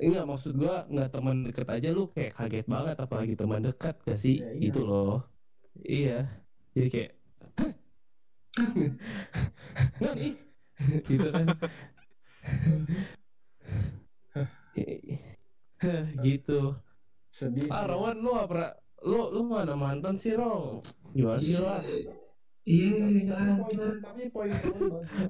[0.01, 4.19] Enggak maksud gua nggak teman deket aja lu kayak kaget banget apalagi teman dekat gak
[4.19, 4.43] sih?
[4.43, 4.63] Ya, iya.
[4.71, 5.23] gitu loh.
[5.83, 6.19] Iya.
[6.75, 7.13] Jadi kayak
[10.01, 10.33] nggak nih?
[11.07, 11.47] Gitu kan.
[16.25, 16.61] Gitu.
[17.35, 20.81] Sedih ah Rowan lu apa lu lu mana mantan sih Rom
[21.13, 21.83] gimana sih lo
[22.65, 22.97] Iya,
[23.29, 23.89] tapi poin ada.
[24.01, 24.49] tapi poin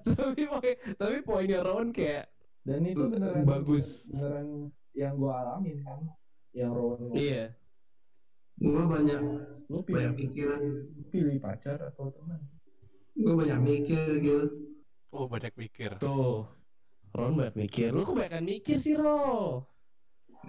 [0.06, 2.30] tapi poin tapi poinnya Rowan kayak
[2.64, 4.08] dan itu beneran Bagus.
[4.08, 4.48] beneran
[4.92, 6.00] yang gua alamin kan
[6.50, 7.16] yang Rowan ngomong.
[7.16, 7.52] iya
[8.54, 9.18] Gue banyak
[9.66, 10.60] lu banyak pilih pikiran.
[11.08, 12.38] pilih pacar atau teman
[13.12, 14.46] Gue banyak mikir gitu.
[15.10, 15.98] Oh banyak mikir.
[15.98, 16.46] tuh
[17.10, 19.62] Ron banyak mikir lu kebanyakan mikir sih Ro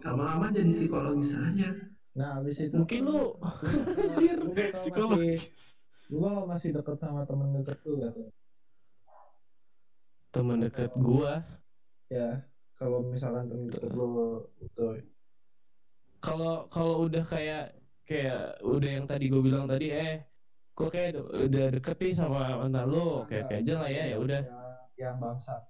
[0.02, 1.70] Lama-lama jadi psikologis aja.
[2.12, 3.38] nah habis itu Mungkin lu-
[4.02, 4.38] Anjir,
[4.74, 5.78] Psikologis.
[6.08, 8.30] lu bakal masih deket sama temen deket lu gak tuh
[10.32, 11.42] teman dekat gua
[12.12, 12.44] ya
[12.76, 14.86] kalau misalkan temen deket lu itu
[16.22, 17.74] kalau kalau udah kayak
[18.06, 20.22] kayak udah yang tadi gue bilang tadi eh
[20.76, 24.42] kok kayak udah- deket nih sama mantan lu kayak kayak aja lah ya ya udah.
[24.44, 25.62] yang, yang bangsat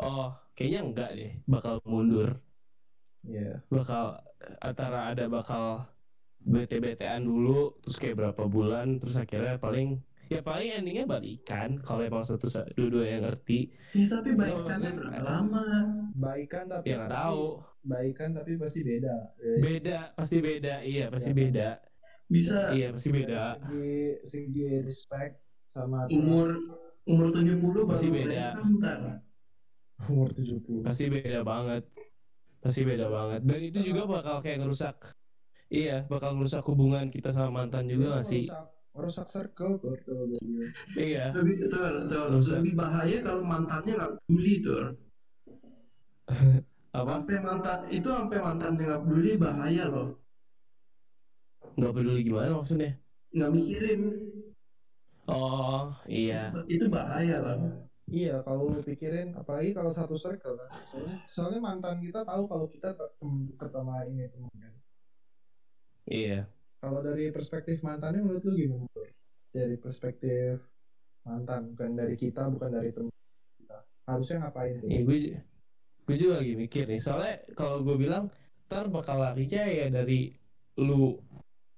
[0.00, 2.30] oh kayaknya enggak deh bakal mundur.
[3.22, 3.62] Iya.
[3.70, 4.18] bakal
[4.58, 5.86] antara ada bakal
[6.42, 12.22] bete-betean dulu terus kayak berapa bulan terus akhirnya paling ya paling endingnya balikan kalau emang
[12.22, 13.70] satu dua-dua yang ngerti.
[13.94, 14.68] Ya tapi berapa
[15.18, 15.64] lama?
[16.12, 17.44] baikan tapi ya nggak pasti- tahu.
[17.82, 19.14] baikan tapi pasti beda.
[19.58, 20.74] Beda pasti beda.
[20.82, 21.36] Iya pasti Ya.
[21.36, 21.68] beda.
[22.28, 23.42] Bisa iya pasti beda.
[23.58, 23.92] segi
[24.24, 25.34] segi respect
[25.66, 26.48] sama umur
[27.02, 28.44] umur 70 Masih baru beda.
[28.78, 28.98] ntar.
[30.02, 31.82] umur 70 pasti beda banget.
[32.62, 33.40] Pasti beda banget.
[33.42, 34.96] Dan itu juga bakal kayak ngerusak.
[35.66, 38.44] Iya bakal ngerusak hubungan kita sama mantan juga gak sih
[38.92, 40.72] merusak, merusak circle tuh kalau gue bilang.
[40.96, 41.56] iya Lebih
[42.32, 42.60] Rusak.
[42.60, 44.82] lebih bahaya kalau mantannya nggak peduli tuh.
[46.92, 50.08] apa Sampai mantan itu sampai mantannya nggak peduli bahaya loh.
[51.72, 52.90] nggak peduli gimana maksudnya
[53.32, 54.00] Nggak mikirin.
[55.24, 57.88] oh iya Itu bahaya loh.
[58.12, 62.68] iya kalau lu pikirin apalagi kalau satu circle kan soalnya, soalnya mantan kita tahu kalau
[62.68, 62.92] kita
[63.72, 64.74] sama ini teman kan
[66.04, 66.44] iya
[66.82, 68.90] kalau dari perspektif mantannya menurut lu gimana
[69.54, 70.58] dari perspektif
[71.22, 73.14] mantan bukan dari kita bukan dari teman
[73.62, 73.78] kita.
[74.10, 75.18] Harusnya ngapain tuh ya gue
[76.02, 76.98] gue juga lagi mikir nih.
[76.98, 78.26] Soalnya kalau gue bilang
[78.66, 80.34] ntar bakal larinya ya dari
[80.82, 81.22] lu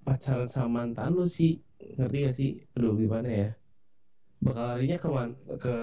[0.00, 1.60] pacaran sama mantan lu sih.
[2.00, 2.50] Ngerti gak sih?
[2.80, 3.48] Aduh gimana ya?
[4.40, 5.76] Bakal larinya ke man- ke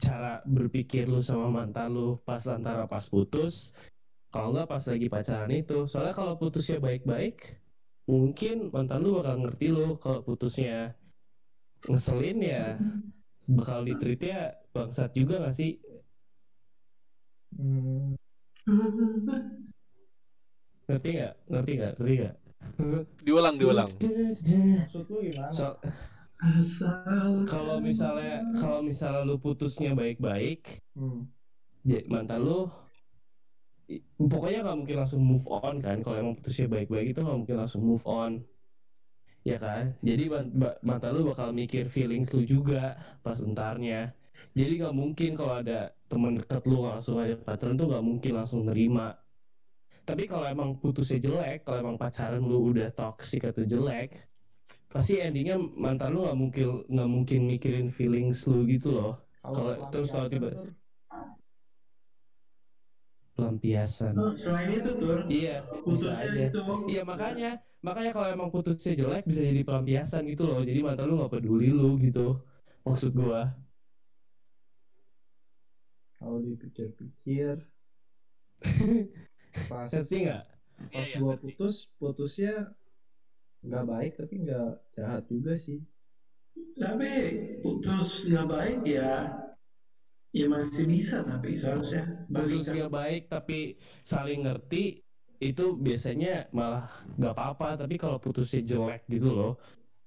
[0.00, 3.76] cara berpikir lu sama mantan lu pas antara pas putus
[4.32, 5.84] kalau nggak pas lagi pacaran itu.
[5.84, 7.60] Soalnya kalau putusnya baik-baik
[8.04, 10.92] mungkin mantan lu bakal ngerti lu kalau putusnya
[11.88, 12.64] ngeselin ya
[13.48, 15.80] bakal ditreatnya bangsat juga gak sih
[17.54, 18.18] Hmm,
[20.90, 22.36] ngerti nggak ngerti nggak ngerti nggak
[23.22, 23.90] Diulang, diulang.
[23.94, 25.52] Maksud lu gimana?
[25.54, 25.78] So-
[27.46, 31.30] kalau misalnya kalau misalnya lu putusnya baik-baik Hmm.
[31.86, 32.66] ya, mantan lu
[34.16, 36.00] pokoknya nggak mungkin langsung move on kan.
[36.00, 38.40] Kalau emang putusnya baik-baik itu nggak mungkin langsung move on.
[39.44, 39.92] Ya kan?
[40.00, 40.32] Jadi
[40.80, 44.16] mantan lu bakal mikir feelings lu juga pas entarnya.
[44.56, 48.64] Jadi nggak mungkin kalau ada temen deket lu langsung aja pacaran tuh nggak mungkin langsung
[48.64, 49.12] nerima.
[50.04, 54.28] Tapi kalau emang putusnya jelek kalau emang pacaran lu udah toxic atau jelek
[54.88, 59.12] pasti endingnya mantan lu nggak mungkin nggak mungkin mikirin feelings lu gitu loh.
[59.42, 60.70] Kalau- terus kalau tiba- Tur.
[63.58, 64.14] Pelampiasan.
[64.18, 66.42] Oh, selain itu tuh iya bisa putusnya aja.
[66.48, 66.58] itu.
[66.90, 67.46] Iya makanya
[67.86, 70.58] makanya kalau emang putusnya jelek bisa jadi pelampiasan gitu loh.
[70.68, 72.20] Jadi mata lu nggak peduli lu gitu
[72.86, 73.40] maksud gua.
[76.18, 77.56] Kalau dipikir-pikir
[79.68, 80.42] pas ngerti nggak?
[80.92, 82.50] Pas Iya, iya, gua putus putusnya
[83.66, 85.78] nggak baik tapi nggak jahat juga sih.
[86.80, 87.12] Tapi
[87.62, 89.10] putus nggak baik ya
[90.34, 95.04] ya masih bisa tapi seharusnya gak baik tapi saling ngerti
[95.42, 96.88] itu biasanya malah
[97.20, 97.68] nggak apa-apa.
[97.84, 99.52] Tapi kalau putusnya jelek gitu loh.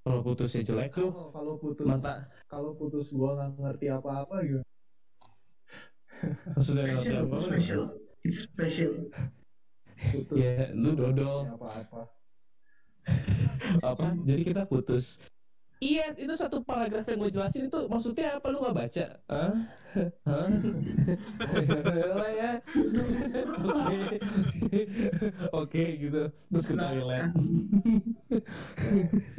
[0.08, 4.64] Kalau putusnya jelek tuh kalau kalau putus mata kalau putus gua nggak ngerti apa-apa gitu
[6.56, 7.38] maksudnya nggak special apa-apa.
[7.38, 7.82] special.
[8.24, 8.94] It's special.
[10.16, 11.52] Putus ya lu dodol.
[11.54, 12.02] Apa-apa.
[13.92, 14.16] Apa?
[14.24, 15.20] Jadi kita putus
[15.78, 18.48] iya itu satu paragraf yang gue jelasin itu maksudnya apa?
[18.50, 19.06] Lu nggak baca?
[19.30, 19.54] Hah?
[20.26, 20.50] Hah?
[22.18, 22.52] Lah ya.
[23.62, 24.00] Oke.
[25.54, 26.22] Oke gitu.
[26.32, 27.32] Terus kita relate.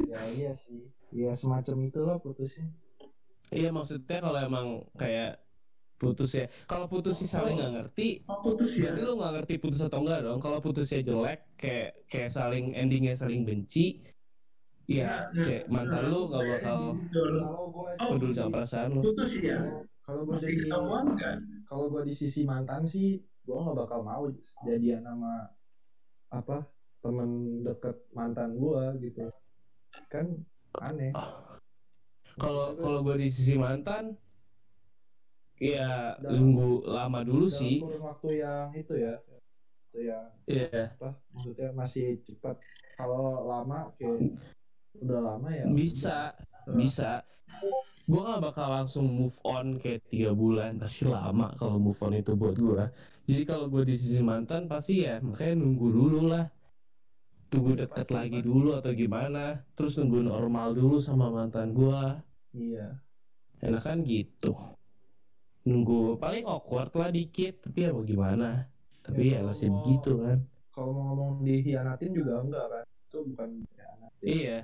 [0.07, 0.87] Ya iya sih.
[1.09, 2.69] Ya semacam itulah putusnya.
[3.49, 5.41] Iya maksudnya kalau emang kayak
[5.99, 6.47] putus ya.
[6.63, 8.23] Kalau putus sih saling nggak ngerti.
[8.31, 8.95] Oh putus ya.
[8.95, 10.39] Berarti lu nggak ngerti putus atau enggak dong?
[10.39, 13.99] Kalau putusnya jelek kayak kayak saling endingnya saling benci
[14.89, 16.79] ya kayak mantan lu nggak bakal
[17.69, 19.01] gua Oh, peduli sama perasaan lu.
[19.05, 19.61] putus ya?
[20.01, 21.35] Kalau gua masih jadi ketahuan nggak?
[21.63, 23.09] kalau gua di sisi mantan sih
[23.45, 24.25] gua nggak bakal mau
[24.63, 25.53] jadian sama
[26.29, 26.57] apa
[26.99, 27.29] temen
[27.61, 29.29] deket mantan gua gitu.
[30.07, 30.41] Kan
[30.75, 31.13] aneh.
[32.35, 34.15] Kalau kalau gue di sisi mantan
[35.55, 37.77] ya Dalam- nunggu lama dulu dalam sih.
[37.77, 39.13] kurun waktu yang itu ya.
[39.85, 40.95] Itu yang Iya.
[40.95, 42.55] apa maksudnya masih cepat.
[42.95, 44.39] Kalau lama kayak
[44.97, 46.33] udah lama ya bisa
[46.73, 47.21] bisa.
[48.09, 52.33] Gue gak bakal langsung move on kayak tiga bulan pasti lama kalau move on itu
[52.33, 52.83] buat gue
[53.29, 56.49] jadi kalau gue di sisi mantan pasti ya makanya nunggu dulu lah.
[57.49, 58.49] Tunggu deket Pasti, lagi pasti.
[58.49, 62.01] dulu atau gimana terus nunggu normal dulu sama mantan gue
[62.53, 63.01] iya.
[63.61, 64.53] Enak kan gitu.
[65.67, 68.69] Nunggu paling awkward lah dikit tapi ya mau gimana?
[69.05, 70.37] Tapi Ya, ya masih begitu kan.
[70.73, 72.85] kalau mau ngomong dihianatin juga enggak kan?
[73.09, 74.57] Itu bukan hianatin iya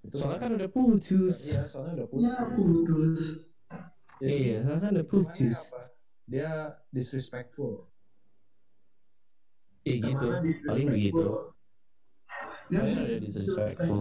[0.00, 1.36] itu soalnya kan udah putus.
[1.52, 2.24] iya soalnya udah putus.
[2.24, 3.20] ya putus.
[4.20, 5.58] Jadi, iya soalnya kan udah hitungannya putus.
[5.60, 5.82] apa?
[6.30, 6.50] dia
[6.94, 7.72] disrespectful.
[9.84, 10.26] Iya gitu.
[10.68, 11.26] Paling begitu.
[12.70, 13.98] Ya, paling ada disrespectful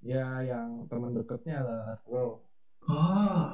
[0.00, 2.40] ya yang teman deketnya lah bro
[2.88, 3.44] oh.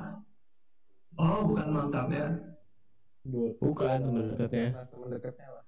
[1.17, 2.29] Oh bukan mantan ya?
[3.57, 5.65] Bukan teman dekatnya teman deketnya lah.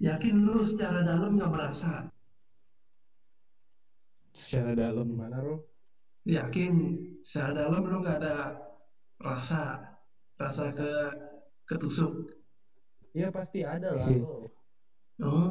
[0.00, 2.06] Yakin lu secara dalam nggak merasa
[4.32, 5.06] secara dalam.
[5.08, 5.56] Gimana bro
[6.22, 6.72] yakin
[7.22, 8.36] secara dalam lu nggak ada
[9.18, 9.82] rasa
[10.36, 10.90] rasa ke
[11.66, 12.30] ketusuk.
[13.12, 14.22] Iya pasti ada lah Hmm.
[14.22, 14.36] bro
[15.22, 15.50] oh.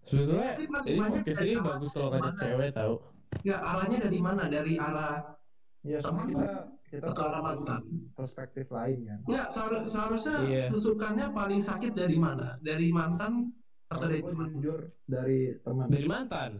[0.00, 2.40] Sebetulnya banyak podcast ini bagus kalau ngajak mana?
[2.40, 2.94] cewek tahu
[3.42, 4.42] ya arahnya dari mana?
[4.48, 5.36] Dari arah
[5.84, 6.50] ya soalnya kita
[6.90, 7.82] kita atau arah mantan?
[8.16, 9.18] perspektif lain kan?
[9.28, 10.64] Ya seharus- seharusnya Iya.
[10.72, 12.56] tusukannya paling sakit dari mana?
[12.58, 13.52] Dari mantan
[13.86, 14.48] atau dari teman?
[14.56, 15.86] jujur dari teman.
[15.86, 16.50] Dari mantan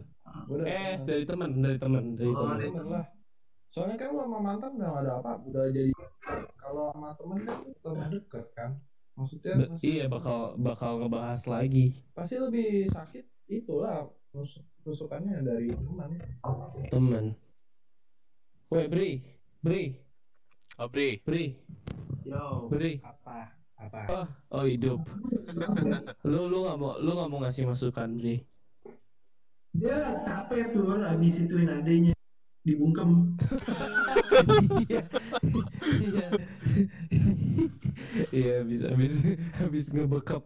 [0.47, 1.05] Dari eh teman.
[1.05, 3.05] dari teman dari teman dari Oh, teman lah.
[3.71, 5.91] Soalnya kan lu sama mantan udah gak ada apa udah jadi
[6.59, 8.71] kalau sama temen kan teman dekat kan?
[9.11, 11.85] Maksudnya masih- iya bakal bakal ngebahas lagi.
[12.11, 16.11] Pasti lebih sakit itulah tus- tusukannya dari teman
[16.87, 17.25] teman
[18.67, 19.09] Woi Bri
[19.59, 19.99] Bri.
[20.75, 21.53] Abri, Bri.
[22.23, 22.97] Yo, Bri.
[23.03, 23.53] apa?
[23.77, 23.99] Apa?
[24.09, 25.03] oh oh hidup.
[26.31, 28.41] Lu lu nggak mau lu nggak mau ngasih masukan Bri
[29.71, 32.13] dia capek tuh habis ituin adenya
[32.61, 33.35] dibungkem.
[34.87, 35.01] Iya
[36.01, 36.27] iya
[38.31, 39.13] iya habis habis
[39.57, 40.43] habis ngebekap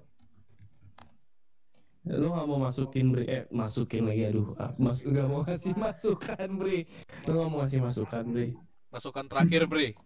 [2.05, 3.25] lu nggak mau masukin Bri?
[3.25, 4.53] Eh masukin lagi aduh.
[4.61, 6.85] Ah, mas nggak mau ngasih masukan Bri.
[7.25, 8.53] Lu nggak mau ngasih masukan Bri.
[8.93, 9.97] Masukan terakhir Bri.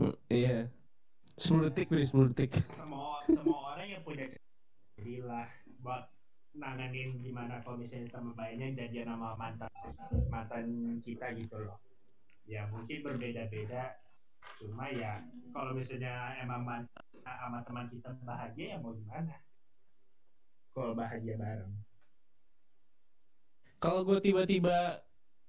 [0.00, 0.72] Hmm, iya.
[1.36, 2.50] Semulutik, Bri, semulutik.
[2.80, 4.24] semua semua orang yang punya
[4.96, 5.52] jadilah
[5.84, 6.13] buat
[6.54, 9.70] nanganin gimana kalau misalnya teman baiknya jadian sama mantan
[10.30, 10.66] mantan
[11.02, 11.78] kita gitu loh.
[12.46, 13.98] Ya mungkin berbeda-beda.
[14.60, 19.34] Cuma ya kalau misalnya emang mantan sama teman kita bahagia ya mau gimana?
[20.74, 21.74] Kalau bahagia bareng.
[23.82, 25.02] Kalau gue tiba-tiba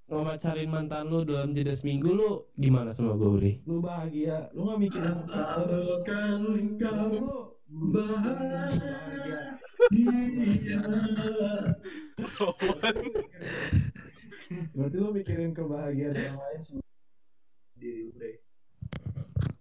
[0.05, 3.53] ngemacarin mantan lu dalam jeda seminggu lu gimana sama gue, Bri?
[3.65, 6.41] Lu bahagia, lu gak mikirin Asalkan
[6.77, 7.33] kau lu
[7.95, 9.55] bahagia
[14.75, 16.81] Berarti lu mikirin kebahagiaan yang lain sih.
[17.75, 18.31] Diri lu, Bre.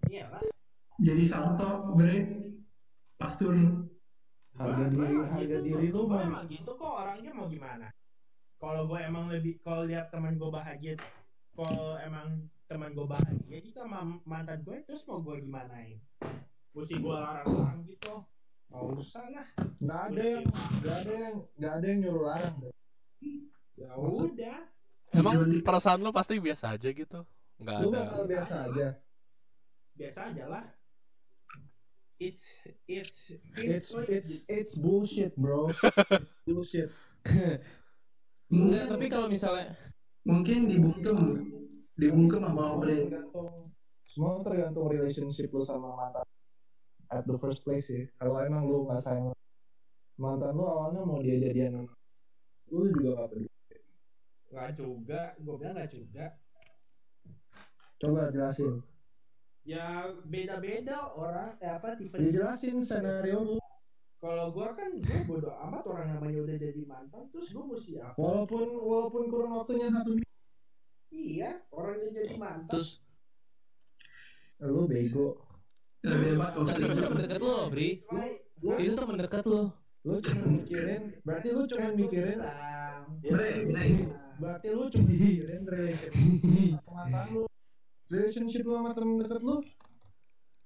[0.08, 0.40] iya lah
[1.02, 2.46] Jadi santo bre.
[3.18, 3.52] Pastur
[4.54, 7.50] Harga diri, gua emang harga gitu diri lu Gua mah emang gitu kok orangnya mau
[7.50, 7.90] gimana?
[8.62, 10.96] Kalau gue emang lebih kalau lihat teman gue bahagia
[11.52, 16.00] kalau emang teman gue bahagia gitu sama mantan gue terus mau gue gimanain?
[16.72, 18.24] Mesti gue larang-larang gitu
[18.70, 19.46] mau usah lah
[19.78, 20.44] nggak ada yang
[20.80, 22.56] nggak ada yang nggak ada yang nyuruh larang.
[23.74, 24.58] Ya udah
[25.14, 27.20] Emang Jadi- perasaan lu pasti biasa aja gitu?
[27.62, 27.98] Nggak Lu ada.
[28.02, 28.88] bakal biasa aja.
[29.94, 30.64] biasa aja lah
[32.18, 32.42] it's
[32.90, 35.70] it's It's it's it's bullshit, bro.
[36.46, 36.90] bullshit.
[38.50, 39.74] Enggak, tapi kalau misalnya
[40.24, 41.18] Mungkin dibungkem
[41.94, 43.48] Dibungkem sama Semua bre tergantung
[44.04, 46.26] semua tergantung relationship lu sama mantan
[47.14, 48.10] at the first place sih.
[48.16, 49.30] Kalau emang lu nggak sayang
[50.14, 51.86] mantan lu awalnya mau dia jadian
[52.70, 53.50] lu juga gak peduli.
[54.48, 56.26] nggak juga gue bilang nggak juga
[57.96, 58.82] Coba jelasin.
[59.64, 63.56] ya beda-beda orang eh, apa tipe Dijelasin skenario lu.
[64.18, 68.14] kalau gue kan gue bodo amat orang namanya udah jadi mantan terus gue mesti apa
[68.14, 70.30] Walaupun walaupun kurun waktunya satu minggu.
[71.10, 73.02] iya orang dia jadi mantan terus
[74.62, 75.42] Lu bego.
[76.04, 77.88] Lebih hebat itu temen dekat lu, Bri.
[78.76, 79.62] Itu temen dekat lu.
[80.04, 82.38] Lu cuma mikirin, berarti lu cuma mikirin
[83.24, 83.88] Bre, bre
[84.36, 85.62] berarti lu cuma mikirin
[86.92, 87.42] mantan lu.
[88.12, 89.56] Relationship lu sama temen deket lu.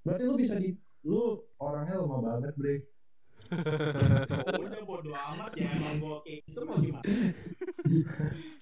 [0.02, 0.74] Berarti lu bisa di
[1.06, 2.76] lu orangnya lemah banget, Bre.
[4.68, 7.04] udah bodo amat ya emang gue kayak gitu mau gimana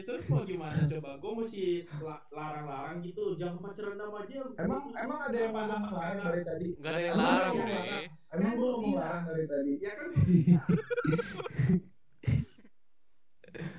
[0.00, 1.64] terus mau gimana coba gue mesti
[1.98, 6.66] la- larang-larang gitu jangan pacaran sama dia Emang emang ada yang larang apa- dari tadi?
[6.74, 7.70] Nggak ada yang Emang larang, Bre.
[7.70, 8.04] larang?
[8.30, 9.72] Emang gua ngomong larang dari tadi.
[9.78, 10.08] ya kan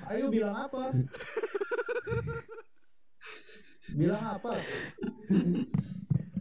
[0.04, 0.82] Ayo bilang apa?
[3.90, 4.52] bilang apa?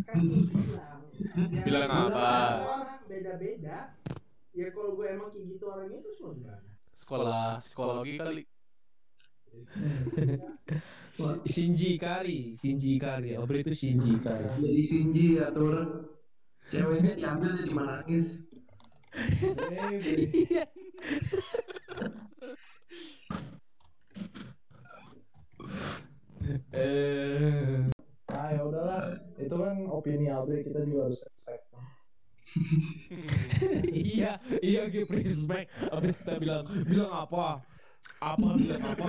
[0.03, 2.27] kan gua bilang Ya, Bilang apa?
[2.81, 3.77] orang beda-beda
[4.51, 8.43] ya kalau gue emang kayak gitu orangnya terus mau gimana Sekolah psikologi kali.
[11.51, 13.35] Shinji Kari, Shinji Kari.
[13.35, 14.47] Obri itu Shinji Kari.
[14.47, 16.07] Jadi Shinji atur
[16.71, 18.47] Ceweknya diambil dia cuma nangis
[19.11, 19.99] Eh,
[26.71, 27.91] Bre.
[28.31, 29.19] Nah, ya udahlah.
[29.35, 31.67] Itu kan opini Abre, kita juga harus respect.
[33.91, 35.67] iya, iya give respect.
[35.91, 37.59] Habis kita bilang, bilang apa?
[38.21, 38.53] Apa?
[38.53, 39.07] Bilang apa?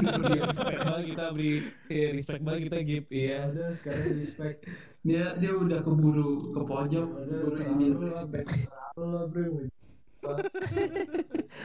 [0.00, 1.52] Beri respect banget kita beri
[1.92, 3.40] eh, respect banget kita give Ya iya.
[3.52, 4.58] udah, sekarang respect.
[5.04, 8.48] Dia dia udah keburu ke pojok Udah, ini respect.
[8.96, 9.68] Selalu lah, Bre.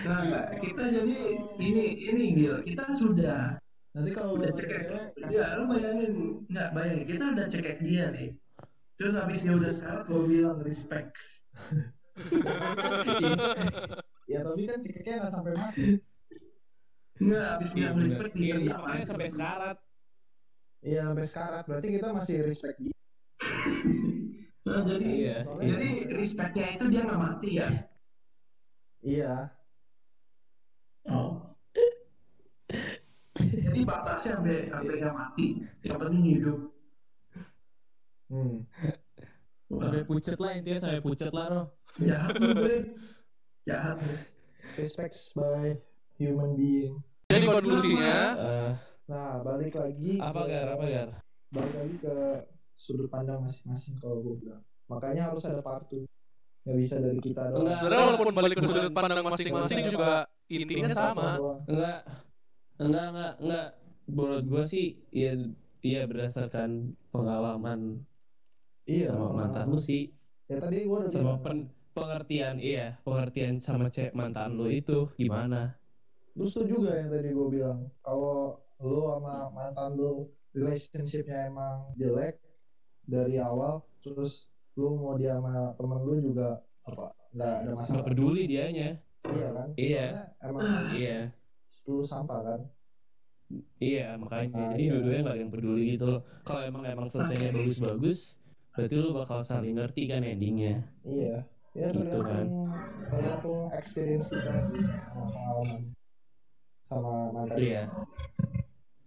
[0.06, 1.18] Nah enggak, kita jadi
[1.58, 3.58] ini ini gila Kita sudah
[3.92, 4.88] Nanti kalau udah cekek.
[5.28, 6.12] Ya lu bayangin.
[6.48, 7.06] Nggak bayangin.
[7.10, 8.32] Kita udah cekek dia nih
[8.96, 11.16] Terus habis dia udah sekarat Gue bilang respect.
[14.32, 16.00] Ya tapi kan cekeknya nggak sampai mati.
[17.22, 18.06] Enggak habis Iya, bilang bener.
[18.10, 19.78] respect Iya, dia makanya sampai sekarat.
[20.82, 21.64] Iya sampai sekarat.
[21.70, 22.96] Berarti kita masih respect dia.
[24.62, 25.38] Nah, jadi Iya.
[25.46, 27.70] Soalnya- Jadi respectnya itu dia nggak mati ya
[29.02, 29.34] Iya.
[31.04, 31.58] Oh
[33.36, 35.46] Jadi batasnya sampai sampai nggak mati
[35.82, 36.60] Yang penting hidup
[38.32, 38.64] Hmm.
[39.68, 41.66] Wah, Sampai pucet lah intinya sampai pucet lah roh.
[42.00, 42.32] jahat
[43.68, 43.98] Jahat
[44.80, 45.76] Respect by
[46.16, 46.96] human being.
[47.32, 48.72] Jadi konklusinya, Eh,
[49.08, 51.10] Nah, balik lagi apa gar apa gar?
[51.52, 52.16] Balik lagi ke
[52.76, 54.64] sudut pandang masing-masing kalau gue bilang.
[54.88, 56.08] Makanya harus ada part 2.
[56.64, 57.66] Nggak bisa dari kita doang.
[57.66, 57.78] Enggak.
[57.82, 60.14] sebenarnya walaupun balik ke sudut pandang masing-masing juga
[60.48, 61.30] intinya sama.
[61.68, 62.00] Enggak.
[62.80, 63.68] Enggak, enggak, enggak.
[64.08, 65.32] Menurut gua sih ya
[65.82, 68.06] iya berdasarkan pengalaman
[68.86, 69.14] Iya.
[69.14, 70.10] sama mantan lu sih
[70.46, 75.80] Ya tadi gue udah sama pen, pengertian iya pengertian sama cewek mantan lu itu gimana
[76.36, 77.80] Lu setuju gak yang tadi gue bilang?
[78.04, 82.40] Kalau lu sama mantan lu relationshipnya emang jelek,
[83.06, 88.04] dari awal terus lu mau dia sama temen lu juga apa nggak ada nggak masalah
[88.08, 88.90] peduli dianya.
[89.28, 89.68] Iya kan?
[89.78, 90.06] Iya.
[90.08, 90.64] Soalnya emang
[90.96, 91.20] iya.
[91.86, 92.62] lu sampah kan?
[93.84, 94.74] Iya makanya.
[94.74, 94.92] Jadi iya.
[94.96, 96.22] dua-duanya nggak ada yang peduli gitu loh.
[96.48, 98.20] Kalau emang emang selesainya bagus-bagus
[98.72, 100.88] berarti lu bakal saling ngerti kan endingnya.
[101.04, 101.44] Iya.
[101.72, 102.68] Ya Gitu tergantung
[103.08, 104.52] tergantung experience kita
[105.16, 105.96] pengalaman
[106.92, 107.84] sama mantan iya.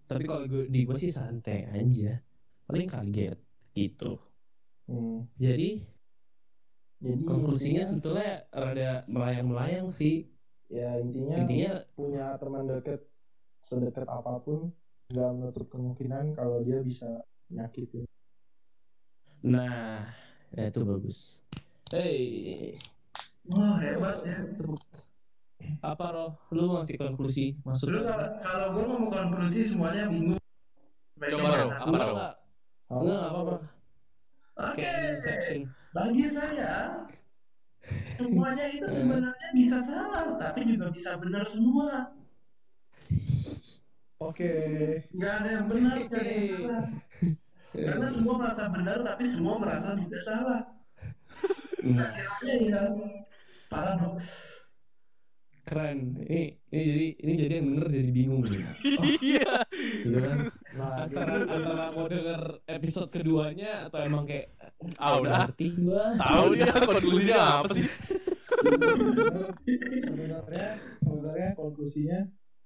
[0.08, 2.16] tapi kalau gue di gue sih santai aja.
[2.64, 3.36] Paling kaget
[3.76, 4.16] gitu.
[4.84, 5.28] Hmm.
[5.36, 5.80] jadi
[7.00, 10.28] jadi konklusinya intinya, sebetulnya rada melayang-melayang sih.
[10.72, 13.04] Ya intinya, intinya punya teman deket
[13.60, 14.72] sedekat apa pun
[15.12, 17.20] nggak menutup kemungkinan kalau dia bisa
[17.52, 18.08] nyakitin.
[19.44, 20.08] Nah
[20.56, 21.44] ya itu bagus.
[21.92, 22.80] Hey.
[23.52, 24.40] Wah hebat ya.
[25.84, 30.40] Apa roh lu mau ngasih konklusi maksud Lu kalau kalau gue ngomong konklusi semuanya bingung.
[31.20, 31.66] Coba, Ro.
[31.68, 32.14] Apa, enggak Ro?
[32.14, 32.34] enggak
[32.88, 33.56] Oh, enggak nggak apa-apa
[34.54, 34.86] Oke.
[35.90, 37.02] Bagi saya
[38.16, 42.14] semuanya itu sebenarnya bisa salah, tapi juga bisa benar semua.
[44.22, 44.54] oke
[45.12, 46.84] Nggak ada yang benar, nggak ada yang salah.
[47.90, 50.62] Karena semua merasa benar, tapi semua merasa juga salah.
[51.82, 52.82] nah Akhirnya ya
[53.66, 54.63] paradoks.
[55.64, 55.98] Keren.
[56.20, 58.40] Ini ini jadi ini jadi yang denger jadi bingung.
[58.44, 58.60] Nih
[59.34, 59.52] Iya.
[60.00, 60.38] gitu kan?
[60.74, 64.52] Nah antara jadi antara mau denger episode keduanya atau emang kayak
[64.96, 65.48] Ah udah.
[65.48, 66.14] ngerti gua?
[66.14, 67.88] Tahu dia konklusinya apa sih?
[70.04, 70.68] sebenarnya
[71.00, 72.18] sebenarnya konklusinya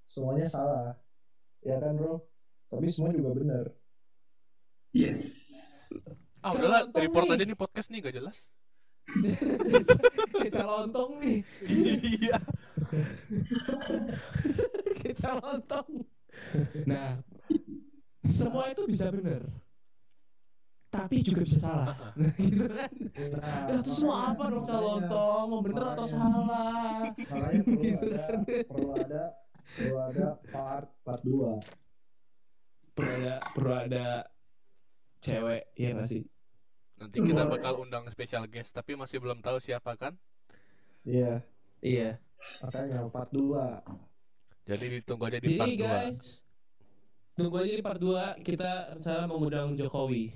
[0.04, 0.94] semuanya salah.
[1.60, 2.22] Ya kan bro?
[2.68, 3.64] Tapi semua juga benar
[4.90, 5.32] Yes.
[6.38, 8.36] Ah udahlah, report aja nih podcast nih gak jelas.
[10.34, 11.38] kayak calontong nih.
[11.64, 12.38] Iya.
[14.98, 15.88] kayak calontong
[16.84, 17.18] nah
[18.22, 19.42] semua itu bisa benar
[20.88, 22.16] tapi juga bisa salah.
[22.38, 22.88] Gitu kan?
[23.36, 27.12] Nah ya terus mau makanya- apa dong calontong mau bener atau salah?
[27.12, 28.38] makanya perlu Gitu ada kan.
[28.64, 29.22] perlu ada
[29.68, 31.60] perlu ada part part 2
[32.94, 34.06] perlu ada perlu ada
[35.20, 36.22] cewek ya nggak sih
[36.98, 40.14] Nanti kita bakal undang special guest, tapi masih belum tahu siapa kan.
[41.06, 41.42] iya.
[41.78, 42.18] Iya.
[42.58, 45.86] Makanya part 2 Jadi ditunggu aja di part jadi 2.
[45.86, 46.48] guys
[47.38, 50.34] tunggu aja di part 2 kita rencana mengundang Jokowi